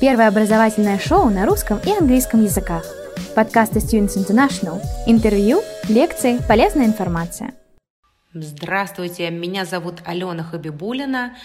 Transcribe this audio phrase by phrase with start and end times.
[0.00, 2.86] Первое образовательное шоу на русском и английском языках.
[3.34, 4.80] Подкасты Students International.
[5.06, 7.52] Интервью, лекции, полезная информация.
[8.32, 11.36] Здравствуйте, меня зовут Алена Хабибулина,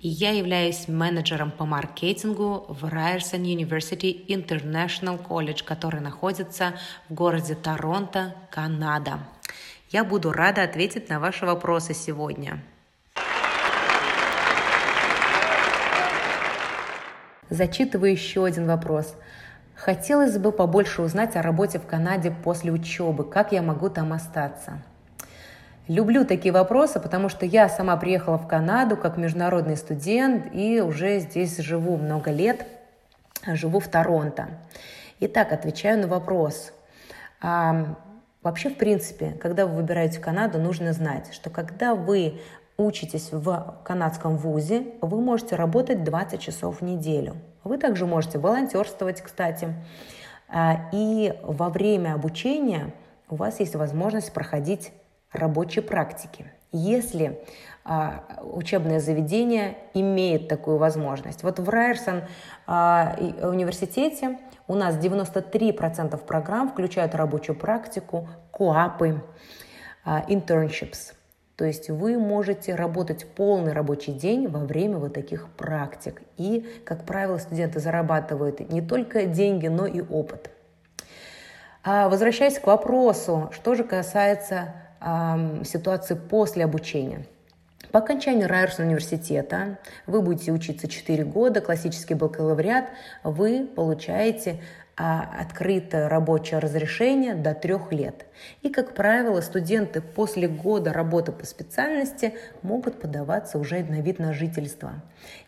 [0.00, 6.74] и я являюсь менеджером по маркетингу в Ryerson University International College, который находится
[7.08, 9.20] в городе Торонто, Канада.
[9.88, 12.62] Я буду рада ответить на ваши вопросы сегодня.
[17.52, 19.14] Зачитываю еще один вопрос.
[19.74, 23.24] Хотелось бы побольше узнать о работе в Канаде после учебы.
[23.24, 24.80] Как я могу там остаться?
[25.86, 31.18] Люблю такие вопросы, потому что я сама приехала в Канаду как международный студент и уже
[31.18, 32.66] здесь живу много лет,
[33.46, 34.48] живу в Торонто.
[35.20, 36.72] Итак, отвечаю на вопрос.
[37.42, 37.96] А,
[38.42, 42.40] вообще, в принципе, когда вы выбираете Канаду, нужно знать, что когда вы
[42.76, 47.36] учитесь в канадском вузе, вы можете работать 20 часов в неделю.
[47.64, 49.74] Вы также можете волонтерствовать, кстати.
[50.48, 52.92] А, и во время обучения
[53.28, 54.92] у вас есть возможность проходить
[55.32, 56.46] рабочие практики.
[56.72, 57.42] Если
[57.84, 61.42] а, учебное заведение имеет такую возможность.
[61.42, 62.22] Вот в Райерсон
[62.66, 69.22] а, университете у нас 93% программ включают рабочую практику, коапы,
[70.04, 71.14] а, internships–
[71.56, 76.22] то есть вы можете работать полный рабочий день во время вот таких практик.
[76.38, 80.50] И, как правило, студенты зарабатывают не только деньги, но и опыт.
[81.84, 87.26] А возвращаясь к вопросу, что же касается э, ситуации после обучения.
[87.90, 92.86] По окончанию Райерсон университета вы будете учиться 4 года, классический бакалавриат,
[93.22, 94.60] вы получаете
[94.96, 98.26] а открытое рабочее разрешение до трех лет.
[98.60, 104.32] И, как правило, студенты после года работы по специальности могут подаваться уже на вид на
[104.32, 104.92] жительство.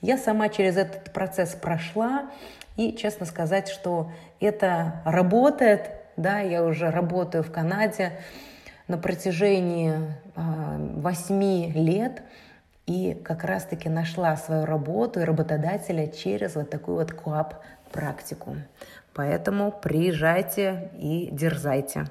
[0.01, 2.31] Я сама через этот процесс прошла,
[2.77, 5.91] и, честно сказать, что это работает.
[6.17, 8.12] Да, я уже работаю в Канаде
[8.89, 9.95] на протяжении
[10.36, 12.23] а, восьми лет,
[12.86, 18.57] и как раз-таки нашла свою работу и работодателя через вот такую вот КОАП практику.
[19.14, 22.07] Поэтому приезжайте и дерзайте.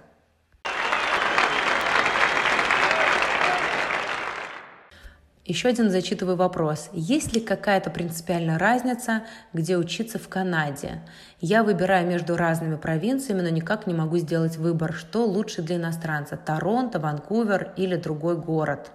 [5.46, 6.90] Еще один зачитываю вопрос.
[6.94, 11.02] Есть ли какая-то принципиальная разница, где учиться в Канаде?
[11.42, 16.38] Я выбираю между разными провинциями, но никак не могу сделать выбор, что лучше для иностранца–
[16.46, 18.92] Торонто, Ванкувер или другой город.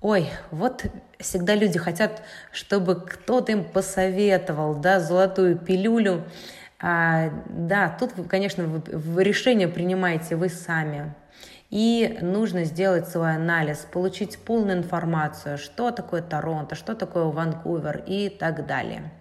[0.00, 0.86] Ой, вот
[1.18, 6.24] всегда люди хотят, чтобы кто-то им посоветовал, да, золотую пилюлю.
[6.80, 8.82] А, да, тут, конечно,
[9.18, 11.14] решение принимаете вы сами.
[11.68, 18.28] И нужно сделать свой анализ, получить полную информацию, что такое Торонто, что такое Ванкувер и
[18.28, 19.12] так далее.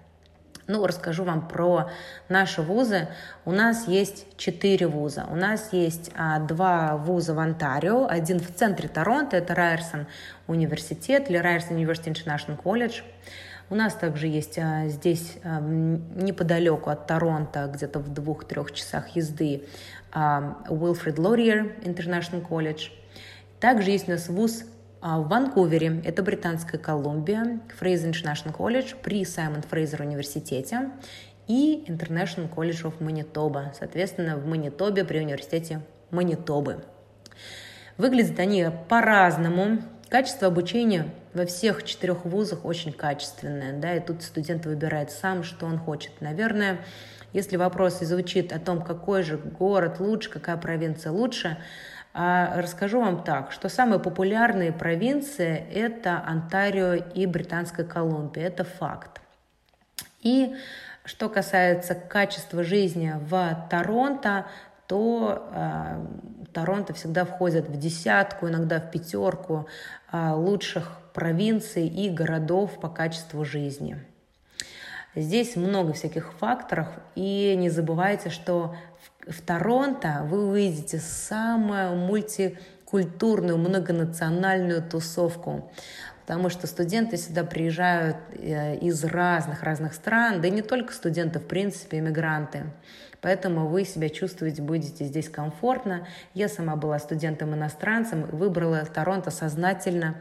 [0.65, 1.89] Ну, расскажу вам про
[2.27, 3.07] наши вузы.
[3.43, 5.25] У нас есть четыре вуза.
[5.31, 8.05] У нас есть а, два вуза в Онтарио.
[8.07, 10.05] Один в центре Торонто, это Райерсон
[10.45, 13.01] университет или Райерсон University International College.
[13.71, 19.65] У нас также есть а, здесь а, неподалеку от Торонто, где-то в двух-трех часах езды,
[20.11, 22.89] а, Wilfrid Laurier International College.
[23.59, 24.63] Также есть у нас вуз
[25.01, 30.89] в Ванкувере, это Британская Колумбия, Fraser International College при Саймон Фрейзер университете
[31.47, 35.81] и International College of Manitoba, соответственно, в Манитобе при университете
[36.11, 36.83] Манитобы.
[37.97, 39.79] Выглядят они по-разному.
[40.09, 45.65] Качество обучения во всех четырех вузах очень качественное, да, и тут студент выбирает сам, что
[45.65, 46.21] он хочет.
[46.21, 46.79] Наверное,
[47.33, 51.57] если вопрос звучит о том, какой же город лучше, какая провинция лучше,
[52.13, 58.47] а, расскажу вам так, что самые популярные провинции– это Онтарио и Британская Колумбия.
[58.47, 59.21] Это факт.
[60.21, 60.55] И
[61.05, 64.47] что касается качества жизни в Торонто,
[64.87, 66.05] то э,
[66.51, 69.67] Торонто всегда входит в десятку, иногда в пятерку
[70.11, 73.97] э, лучших провинций и городов по качеству жизни.
[75.15, 78.73] Здесь много всяких факторов, и не забывайте, что
[79.27, 85.69] в, Торонто вы увидите самую мультикультурную, многонациональную тусовку
[86.25, 91.47] потому что студенты сюда приезжают э, из разных-разных стран, да и не только студенты, в
[91.47, 92.65] принципе, иммигранты.
[93.19, 96.07] Поэтому вы себя чувствуете, будете здесь комфортно.
[96.35, 100.17] Я сама была студентом-иностранцем, выбрала Торонто сознательно,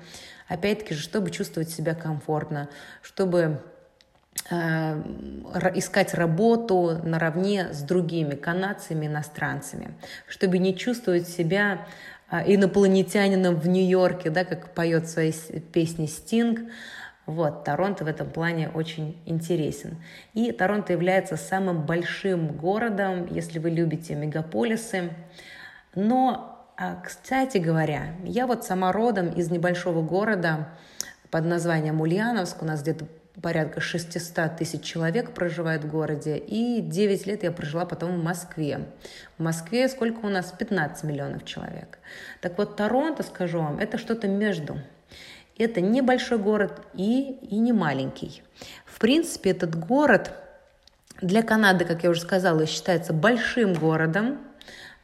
[0.48, 2.68] опять-таки же, чтобы чувствовать себя комфортно,
[3.02, 3.60] чтобы
[4.50, 5.02] э,
[5.74, 9.94] искать работу наравне с другими канадцами, иностранцами,
[10.26, 11.86] чтобы не чувствовать себя
[12.30, 15.34] э, инопланетянином в Нью-Йорке, да, как поет в своей
[15.72, 16.60] песне Стинг,
[17.26, 19.98] Вот, Торонто в этом плане очень интересен.
[20.32, 25.10] И Торонто является самым большим городом, если вы любите мегаполисы.
[25.94, 26.57] Но,
[27.02, 30.68] кстати говоря, я вот сама родом из небольшого города
[31.30, 32.62] под названием Ульяновск.
[32.62, 33.06] У нас где-то
[33.42, 38.86] порядка 600 тысяч человек проживает в городе, и 9 лет я прожила потом в Москве.
[39.38, 40.52] В Москве сколько у нас?
[40.56, 41.98] 15 миллионов человек.
[42.40, 44.78] Так вот, Торонто, скажу вам, это что-то между.
[45.56, 48.42] Это небольшой город и, и не маленький.
[48.84, 50.32] В принципе, этот город
[51.20, 54.38] для Канады, как я уже сказала, считается большим городом,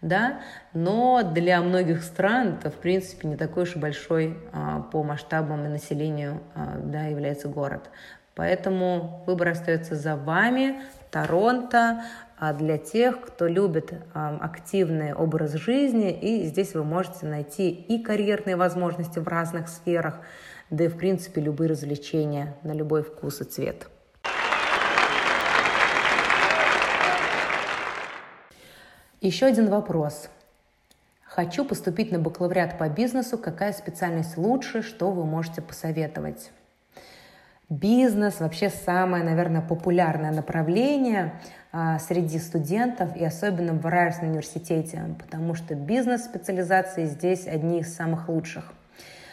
[0.04, 0.40] да,
[0.74, 5.68] но для многих стран это, в принципе, не такой уж большой а, по масштабам и
[5.68, 7.90] населению а, да, является город.
[8.34, 10.80] Поэтому выбор остается за вами.
[11.10, 12.02] Торонто
[12.36, 18.56] а для тех, кто любит активный образ жизни, и здесь вы можете найти и карьерные
[18.56, 20.18] возможности в разных сферах,
[20.68, 23.86] да и, в принципе, любые развлечения на любой вкус и цвет.
[29.24, 30.28] Еще один вопрос.
[31.22, 33.38] Хочу поступить на бакалавриат по бизнесу.
[33.38, 34.82] Какая специальность лучше?
[34.82, 36.50] Что вы можете посоветовать?
[37.70, 41.40] Бизнес вообще самое, наверное, популярное направление
[41.72, 48.28] а, среди студентов и особенно в Райерсон университете, потому что бизнес-специализации здесь одни из самых
[48.28, 48.74] лучших.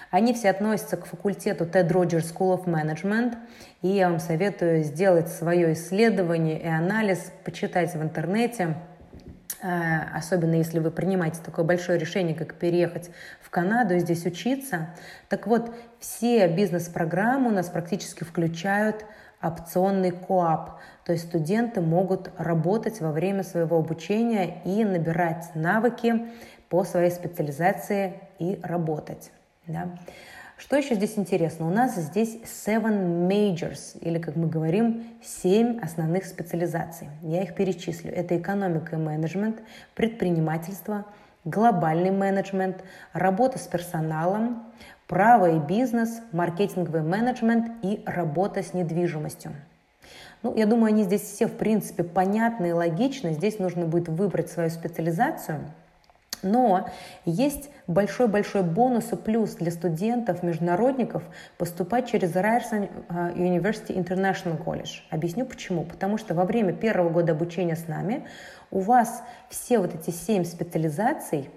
[0.10, 3.36] Они все относятся к факультету Ted Rogers School of Management,
[3.82, 8.78] и я вам советую сделать свое исследование и анализ, почитать в интернете–
[9.62, 13.12] особенно если вы принимаете такое большое решение, как переехать
[13.42, 14.90] в Канаду и здесь учиться.
[15.30, 19.06] Так вот, все бизнес-программы у нас практически включают
[19.42, 26.28] опционный коап, то есть студенты могут работать во время своего обучения и набирать навыки
[26.70, 29.32] по своей специализации и работать.
[29.68, 29.90] Да?
[30.62, 31.68] Что еще здесь интересно?
[31.68, 37.10] У нас здесь seven majors, или, как мы говорим, семь основных специализаций.
[37.24, 38.12] Я их перечислю.
[38.12, 39.64] Это экономика и менеджмент,
[39.96, 41.06] предпринимательство,
[41.46, 44.62] глобальный менеджмент, работа с персоналом,
[45.08, 49.54] право и бизнес, маркетинговый менеджмент и работа с недвижимостью.
[50.44, 53.34] Ну, я думаю, они здесь все, в принципе, понятны и логичны.
[53.34, 55.62] Здесь нужно будет выбрать свою специализацию–
[56.44, 56.90] но
[57.26, 61.24] есть большой-большой бонус и плюс для студентов, международников
[61.58, 65.02] поступать через Ryerson э, University International College.
[65.10, 65.84] Объясню почему.
[65.84, 68.26] Потому что во время первого года обучения с нами
[68.72, 71.50] у вас все вот эти семь специализаций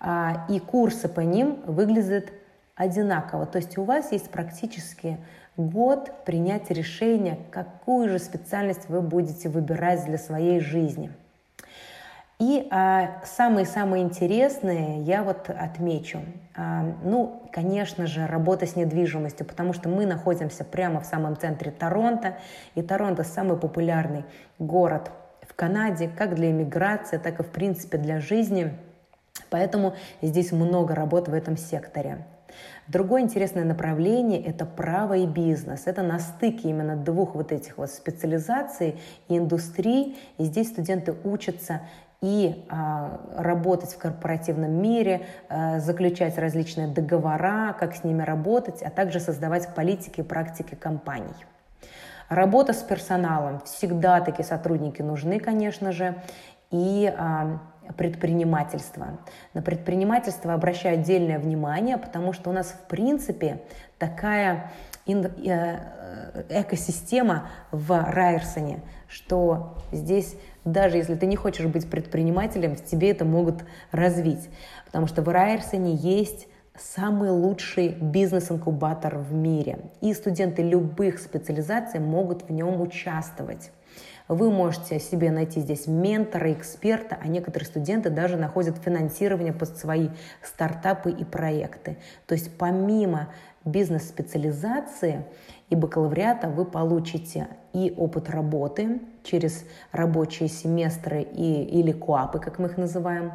[0.00, 2.32] а, и курсы по ним выглядят
[2.76, 3.46] одинаково.
[3.46, 5.18] То есть у вас есть практически
[5.56, 11.10] год принять решение, какую же специальность вы будете выбирать для своей жизни–
[12.38, 16.20] и а, самые-самые интересные я вот отмечу.
[16.54, 21.72] А, ну, конечно же, работа с недвижимостью, потому что мы находимся прямо в самом центре
[21.72, 22.36] Торонто,
[22.76, 24.24] и Торонто самый популярный
[24.60, 25.10] город
[25.48, 28.72] в Канаде, как для иммиграции, так и, в принципе, для жизни.
[29.50, 32.24] Поэтому здесь много работы в этом секторе.
[32.86, 35.82] Другое интересное направление– это право и бизнес.
[35.86, 38.98] Это на стыке именно двух вот этих вот специализаций
[39.28, 40.16] и индустрий.
[40.38, 41.82] И здесь студенты учатся
[42.20, 48.90] и а, работать в корпоративном мире, а, заключать различные договора, как с ними работать, а
[48.90, 51.46] также создавать политики и практики компаний.
[52.28, 53.60] Работа с персоналом.
[53.64, 56.16] Всегда такие сотрудники нужны, конечно же.
[56.70, 57.60] И а,
[57.96, 59.18] предпринимательство.
[59.54, 63.62] На предпринимательство обращаю отдельное внимание, потому что у нас, в принципе,
[63.98, 64.70] такая
[65.06, 65.78] э,
[66.50, 70.36] экосистема в Райерсоне, что здесь
[70.72, 74.48] даже если ты не хочешь быть предпринимателем, тебе это могут развить.
[74.86, 79.78] Потому что в Райерсоне есть самый лучший бизнес-инкубатор в мире.
[80.00, 83.70] И студенты любых специализаций могут в нем участвовать.
[84.28, 90.08] Вы можете себе найти здесь ментора, эксперта, а некоторые студенты даже находят финансирование под свои
[90.42, 91.96] стартапы и проекты.
[92.26, 93.28] То есть помимо
[93.64, 95.24] бизнес-специализации
[95.70, 102.68] и бакалавриата вы получите и опыт работы через рабочие семестры и, или коапы, как мы
[102.68, 103.32] их называем,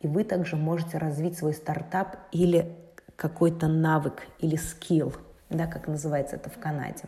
[0.00, 2.72] и вы также можете развить свой стартап или
[3.16, 5.12] какой-то навык или скилл,
[5.50, 7.04] да, как называется это в Канаде.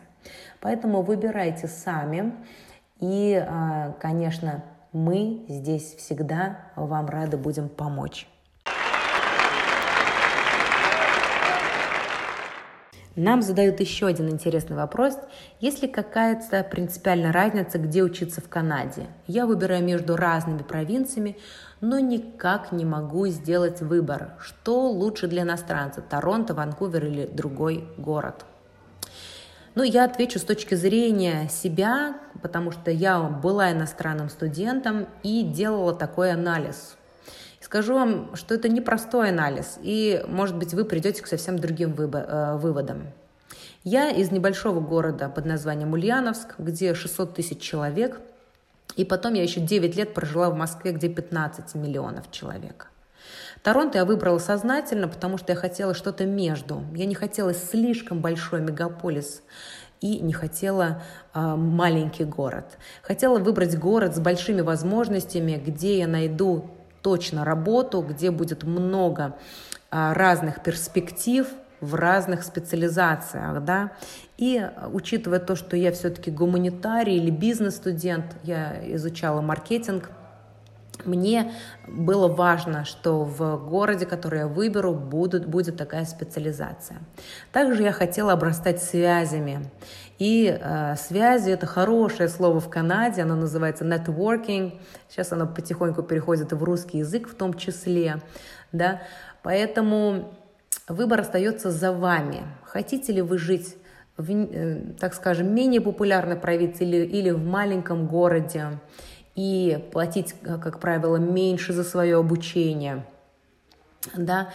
[0.59, 2.33] Поэтому выбирайте сами,
[2.99, 8.27] и, а, конечно, мы здесь всегда вам рады будем помочь.
[13.15, 15.17] Нам задают еще один интересный вопрос.
[15.59, 19.07] Есть ли какая-то принципиальная разница, где учиться в Канаде?
[19.27, 21.37] Я выбираю между разными провинциями,
[21.81, 28.45] но никак не могу сделать выбор, что лучше для иностранца, Торонто, Ванкувер или другой город.
[29.75, 35.93] Ну, я отвечу с точки зрения себя, потому что я была иностранным студентом и делала
[35.93, 36.95] такой анализ.
[37.61, 42.57] Скажу вам, что это непростой анализ, и, может быть, вы придете к совсем другим э,
[42.57, 43.07] выводам.
[43.83, 48.19] Я из небольшого города под названием Ульяновск, где 600 тысяч человек,
[48.95, 52.89] и потом я еще 9 лет прожила в Москве, где 15 миллионов человек.
[53.63, 56.83] Торонто я выбрала сознательно, потому что я хотела что-то между.
[56.93, 59.41] Я не хотела слишком большой мегаполис
[60.01, 61.01] и не хотела
[61.33, 62.77] э, маленький город.
[63.01, 66.69] Хотела выбрать город с большими возможностями, где я найду
[67.01, 69.35] точно работу, где будет много
[69.91, 71.47] э, разных перспектив
[71.81, 73.91] в разных специализациях, да,
[74.37, 80.11] и учитывая то, что я все-таки гуманитарий или бизнес-студент, я изучала маркетинг,
[81.05, 81.51] мне
[81.87, 86.97] было важно, что в городе, который я выберу, будут, будет такая специализация.
[87.51, 89.69] Также я хотела обрастать связями.
[90.19, 94.77] И э, связи– это хорошее слово в Канаде, оно называется networking.
[95.07, 98.21] Сейчас оно потихоньку переходит в русский язык в том числе.
[98.73, 99.01] Да?
[99.43, 100.33] Поэтому
[100.89, 102.43] выбор остается за вами.
[102.63, 103.77] Хотите ли вы жить
[104.17, 108.79] в, э, так скажем, менее популярной провинции или, или в маленьком городе,
[109.39, 113.05] и платить, э, как правило, меньше за свое обучение,
[114.13, 114.49] да,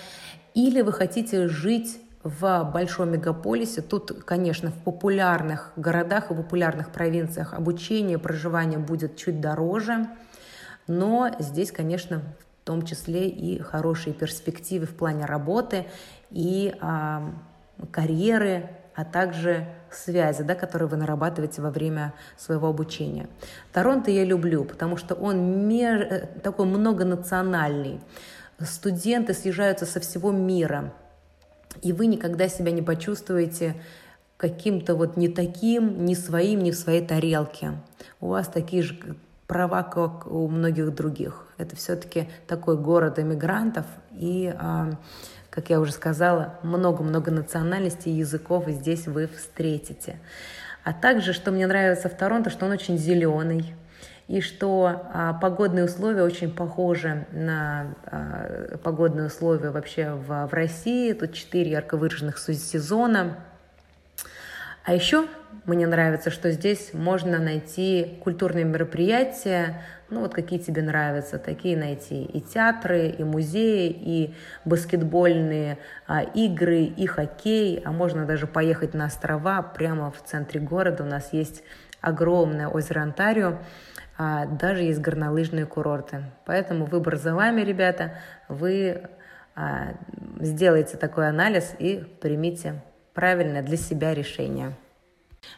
[0.53, 7.55] или вы хотите жить в большом мегаполисе, тут, конечно, в популярных городах и популярных провинциях
[7.55, 10.07] обучение, проживание будет чуть дороже,
[10.87, 12.21] но здесь, конечно,
[12.61, 15.87] в том числе и хорошие перспективы в плане работы
[16.31, 17.31] и а,
[17.91, 23.29] карьеры, а также связи, да, которые вы нарабатываете во время своего обучения.
[23.73, 26.01] Торонто я люблю, потому что он меж...
[26.01, 28.01] Э, такой многонациональный.
[28.61, 30.93] Студенты съезжаются со всего мира,
[31.83, 33.75] и вы никогда себя не почувствуете
[34.37, 37.73] каким-то вот не таким, не своим, не в своей тарелке.
[38.21, 41.47] У вас такие же права, как у многих других.
[41.59, 44.93] Это все-таки такой город эмигрантов, и а,
[45.55, 50.17] как я уже сказала, много-много национальностей и языков здесь вы встретите.
[50.83, 53.77] А также, что мне нравится в Торонто, что он очень зеленый,
[54.27, 61.13] и что а, погодные условия очень похожи на а, погодные условия вообще в, в России.
[61.13, 63.37] Тут четыре ярко выраженных сезона.
[64.85, 65.27] А еще
[65.65, 72.23] мне нравится, что здесь можно найти культурные мероприятия, ну вот какие тебе нравятся, такие найти.
[72.23, 74.35] И театры, и музеи, и
[74.67, 81.03] баскетбольные а, игры, и хоккей, а можно даже поехать на острова прямо в центре города.
[81.03, 81.63] У нас есть
[82.03, 83.59] огромное озеро Онтарио,
[84.19, 86.25] а, даже есть горнолыжные курорты.
[86.45, 88.19] Поэтому выбор за вами, ребята.
[88.49, 89.09] Вы
[89.57, 89.95] а,
[90.41, 92.83] сделайте такой анализ и примите
[93.15, 94.77] правильное для себя решение.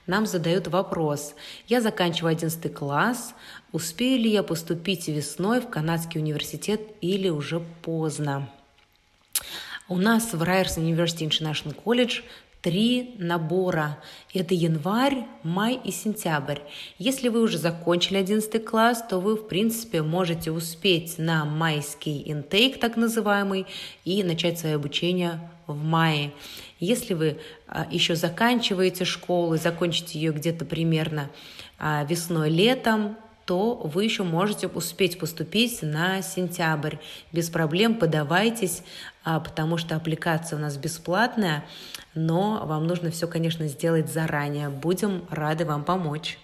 [0.06, 1.34] Нам задают вопрос.
[1.66, 3.34] Я заканчиваю 11 класс.
[3.72, 8.48] Успею ли я поступить весной в канадский университет или уже поздно?
[9.88, 12.24] У нас в Ryerson University International College
[12.66, 13.96] три набора.
[14.34, 16.58] Это январь, май и сентябрь.
[16.98, 22.80] Если вы уже закончили 11 класс, то вы, в принципе, можете успеть на майский интейк,
[22.80, 23.66] так называемый,
[24.04, 26.32] и начать свое обучение в мае.
[26.80, 31.30] Если вы а, еще заканчиваете школу, закончите ее где-то примерно
[31.78, 36.96] а, весной-летом, то вы еще можете успеть поступить на сентябрь.
[37.30, 38.82] Без проблем подавайтесь,
[39.40, 41.64] потому что аппликация у нас бесплатная,
[42.14, 44.68] но вам нужно все, конечно, сделать заранее.
[44.68, 46.38] Будем рады вам помочь.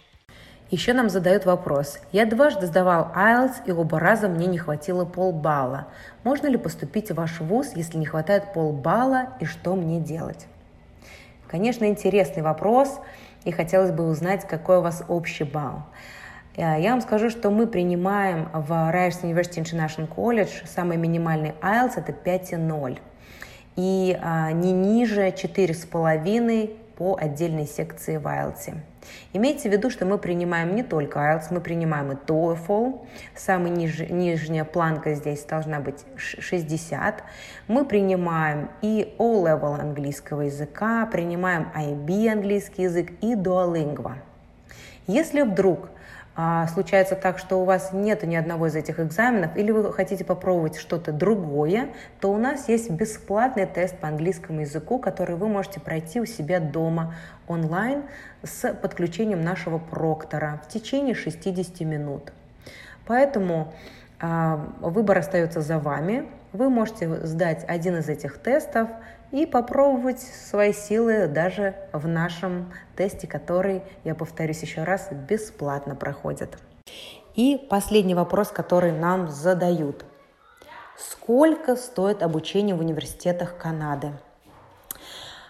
[0.72, 1.98] Еще нам задают вопрос.
[2.12, 5.86] Я дважды сдавал IELTS, и оба раза мне не хватило полбалла.
[6.24, 10.46] Можно ли поступить в ваш вуз, если не хватает полбалла, и что мне делать?
[11.46, 13.00] Конечно, интересный вопрос,
[13.44, 15.84] и хотелось бы узнать, какой у вас общий балл.
[16.56, 21.92] Э, я вам скажу, что мы принимаем в Ryerson University International College самый минимальный IELTS
[21.96, 22.98] это 5,0
[23.74, 28.76] и а, не ниже 4,5 по отдельной секции в IELTS.
[29.32, 33.00] Имейте в виду, что мы принимаем не только IELTS, мы принимаем и TOEFL.
[33.34, 37.24] Самая ниж, нижняя планка здесь должна быть 60.
[37.66, 44.12] Мы принимаем и O-Level английского языка, принимаем IB английский язык и Duolingo.
[45.06, 45.88] Если вдруг
[46.34, 50.24] а случается так, что у вас нет ни одного из этих экзаменов, или вы хотите
[50.24, 55.80] попробовать что-то другое, то у нас есть бесплатный тест по английскому языку, который вы можете
[55.80, 57.14] пройти у себя дома
[57.46, 58.04] онлайн
[58.42, 62.32] с подключением нашего проктора в течение 60 минут.
[63.06, 63.74] Поэтому
[64.18, 66.26] а, выбор остается за вами.
[66.52, 68.88] Вы можете сдать один из этих тестов
[69.32, 76.58] и попробовать свои силы даже в нашем тесте, который, я повторюсь еще раз, бесплатно проходит.
[77.34, 80.04] И последний вопрос, который нам задают.
[80.98, 84.12] Сколько стоит обучение в университетах Канады?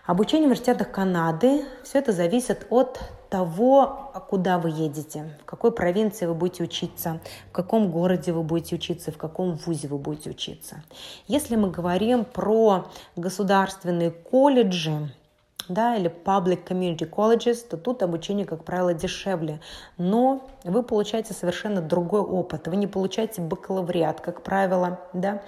[0.05, 2.99] Обучение в университетах Канады, все это зависит от
[3.31, 8.75] того, куда вы едете, в какой провинции вы будете учиться, в каком городе вы будете
[8.75, 10.83] учиться, в каком вузе вы будете учиться.
[11.29, 15.15] Если мы говорим про государственные колледжи,
[15.69, 19.61] да, или public community colleges, то тут обучение, как правило, дешевле.
[19.99, 22.67] Но вы получаете совершенно другой опыт.
[22.67, 25.43] Вы не получаете бакалавриат, как правило, да,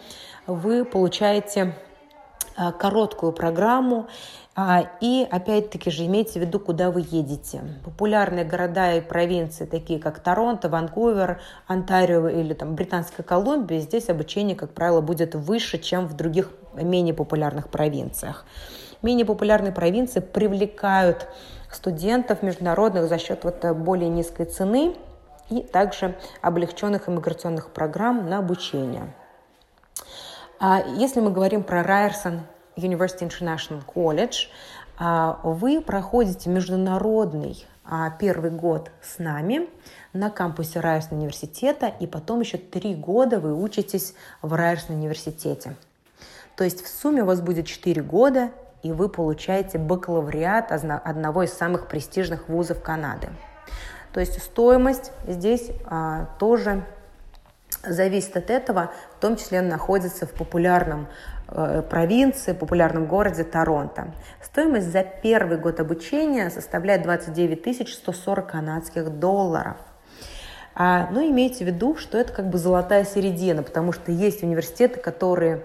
[0.47, 1.75] вы получаете
[2.57, 4.07] а, короткую программу,
[5.01, 7.63] и опять-таки же имейте в виду, куда вы едете.
[7.85, 14.55] Популярные города и провинции, такие как Торонто, Ванкувер, Онтарио или там Британская Колумбия, здесь обучение,
[14.55, 18.45] как правило, будет выше, чем в других менее популярных провинциях.
[19.03, 21.27] Менее популярные провинции привлекают
[21.73, 24.95] студентов международных за счет вот более низкой цены
[25.51, 29.13] и также облегченных иммиграционных программ на обучение.
[30.61, 32.41] А если мы говорим про Ryerson
[32.77, 34.49] University International College,
[34.97, 39.69] а, вы проходите международный а, первый год с нами
[40.13, 45.77] на кампусе Райерсон университета, и потом еще три года вы учитесь в Райерсон университете.
[46.57, 48.51] То есть в сумме у вас будет 4 года,
[48.83, 53.29] и вы получаете бакалавриат одного из самых престижных вузов Канады.
[54.13, 56.85] То есть стоимость здесь а, тоже
[57.83, 61.09] зависит от этого, в том числе он находится в популярном
[61.47, 64.13] провинции, популярном городе Торонто.
[64.43, 69.77] Стоимость за первый год обучения составляет 29 140 канадских долларов.
[70.75, 74.43] А, но ну, имейте в виду, что это как бы золотая середина, потому что есть
[74.43, 75.65] университеты, которые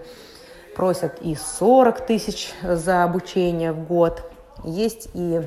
[0.76, 4.30] просят и 40 тысяч за обучение в год,
[4.62, 5.42] есть и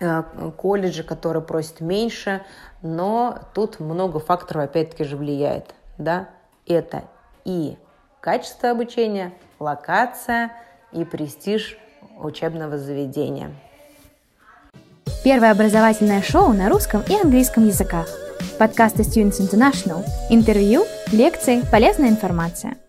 [0.00, 0.22] э,
[0.56, 2.42] колледжи, которые просят меньше,
[2.82, 6.28] но тут много факторов опять-таки же влияет да,
[6.66, 7.04] это
[7.44, 7.76] и
[8.20, 10.52] качество обучения, локация
[10.92, 11.76] и престиж
[12.18, 13.50] учебного заведения.
[15.24, 18.08] Первое образовательное шоу на русском и английском языках.
[18.58, 20.04] Подкасты Students International.
[20.30, 22.76] Интервью, лекции, полезная информация–